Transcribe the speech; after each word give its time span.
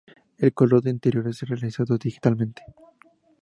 El 0.39 0.51
color 0.55 0.81
de 0.81 0.89
interiores 0.89 1.43
es 1.43 1.47
realizado 1.49 1.95
digitalmente. 1.99 2.63